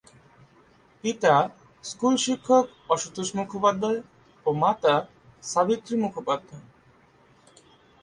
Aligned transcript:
পিতা 1.03 1.33
স্কুল 1.83 2.13
শিক্ষক 2.25 2.65
আশুতোষ 2.93 3.29
মুখোপাধ্যায় 3.37 3.99
ও 4.45 4.49
মাতা 4.61 4.95
সাবিত্রী 5.43 5.95
মুখোপাধ্যায়। 6.03 6.65